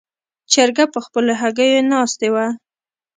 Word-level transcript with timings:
چرګه 0.51 0.85
په 0.93 0.99
خپلو 1.05 1.31
هګیو 1.41 1.85
ناستې 1.91 2.27
وه. 2.33 2.45